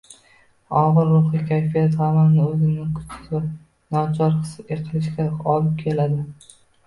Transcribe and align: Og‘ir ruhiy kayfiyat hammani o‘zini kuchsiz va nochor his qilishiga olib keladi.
Og‘ir 0.79 1.09
ruhiy 1.09 1.43
kayfiyat 1.49 1.97
hammani 1.99 2.39
o‘zini 2.45 2.87
kuchsiz 2.95 3.29
va 3.35 3.43
nochor 3.97 4.33
his 4.39 4.55
qilishiga 4.73 5.27
olib 5.55 5.77
keladi. 5.85 6.51